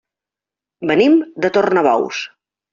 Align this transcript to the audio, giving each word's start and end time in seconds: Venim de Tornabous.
Venim 0.93 1.19
de 1.45 1.53
Tornabous. 1.59 2.27